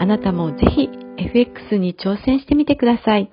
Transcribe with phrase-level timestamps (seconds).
[0.00, 3.32] あなたもぜひ FX に挑戦してみてください。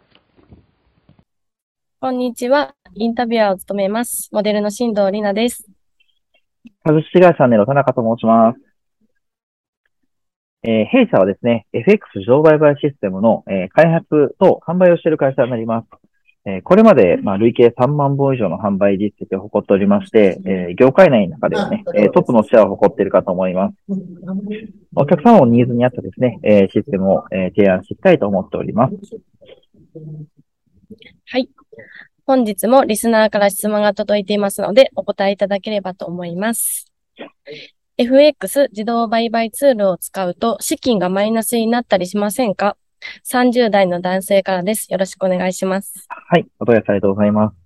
[2.02, 2.74] こんにちは。
[2.96, 4.30] インタビュアーを務めます。
[4.32, 5.70] モデルの新藤里奈です。
[6.84, 8.60] 株式会社ネロ田中と申します。
[10.64, 16.05] えー、弊社はですね、FX 自動売買システムの、えー、開発と販売をしている会社になります。
[16.48, 23.76] えー、これまで、まあ、累計3万本以上の販売実績を誇っておりまして、えー、業界内の中ではね、えー、トップのシェアを誇っているかと思います。
[24.96, 28.96] お客様のニーズに合ったですね、えー、システムを、えー、提案したいと思っております。
[31.26, 31.50] はい。
[32.28, 36.92] 本日もリスナーから質問が届いていますので、お答えいただければと思います。
[37.98, 42.78] FX 自動売買ツールを使うと資金がマイナスになったりしませんか？
[43.24, 44.92] ?30 代の男性からです。
[44.92, 46.06] よろしくお願いします。
[46.10, 46.46] はい。
[46.60, 47.66] お問い合わせありがとうございます。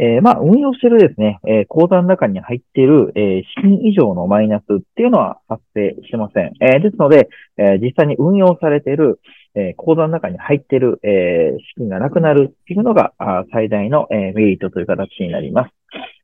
[0.00, 6.52] えー、まあ、運用してるですね、えー、口座の中に入っている、えー、資金以上のマイナスっていうのは発生してません。
[6.60, 9.18] え、ですので、え、実際に運用されている、
[9.56, 15.74] え、口座の中に入っている、え、資金がなくなるっていうのが、あ最大の、え、メリットという形になります。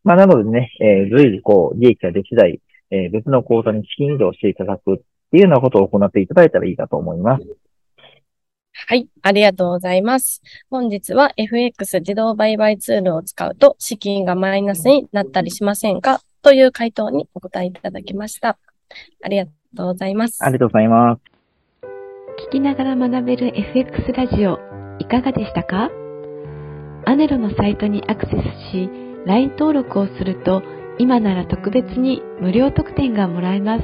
[0.04, 2.60] まあ、なのでね、え、随時こう、利益ができ次第、
[2.92, 4.96] え、別の口座に資金移動していただくっ
[5.32, 7.44] ていうようなことを行っていただいたらいいかと思います。
[8.86, 9.08] はい。
[9.22, 10.42] ありがとうございます。
[10.70, 16.20] 本日は FX 自動売買ツールを使うと資金がマイナスになったりしませんか？
[16.42, 18.58] という回答にお答えいただきました。
[19.22, 19.46] ありが
[19.76, 20.44] とうございます。
[20.44, 21.22] ありがとうございます。
[22.48, 24.58] 聞きながら学べる FX ラジオ、
[24.98, 25.90] いかがでしたか？
[27.06, 28.90] アネロのサイトにアクセスし、
[29.24, 30.62] LINE 登録をすると、
[30.98, 33.82] 今なら特別に無料特典がもらえます。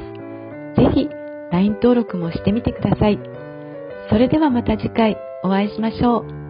[0.75, 1.09] ぜひ、
[1.51, 3.19] LINE 登録もしてみてください。
[4.11, 6.40] それではまた次回お会いしましょう。